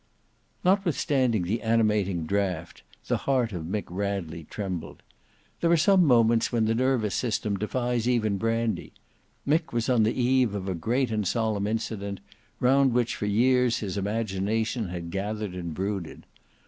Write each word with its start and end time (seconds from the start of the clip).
Notwithstanding 0.63 1.43
the 1.43 1.61
animating 1.61 2.25
draught, 2.25 2.81
the 3.05 3.17
heart 3.17 3.53
of 3.53 3.65
Mick 3.65 3.83
Radley 3.87 4.45
trembled. 4.45 5.03
There 5.59 5.71
are 5.71 5.77
some 5.77 6.05
moments 6.07 6.51
when 6.51 6.65
the 6.65 6.73
nervous 6.73 7.13
system 7.13 7.55
defies 7.55 8.09
even 8.09 8.39
brandy. 8.39 8.93
Mick 9.47 9.71
was 9.71 9.89
on 9.89 10.01
the 10.01 10.19
eve 10.19 10.55
of 10.55 10.67
a 10.67 10.73
great 10.73 11.11
and 11.11 11.27
solemn 11.27 11.67
incident, 11.67 12.19
round 12.59 12.93
which 12.93 13.15
for 13.15 13.27
years 13.27 13.77
his 13.77 13.95
imagination 13.95 14.87
had 14.89 15.11
gathered 15.11 15.53
and 15.53 15.71
brooded. 15.75 16.25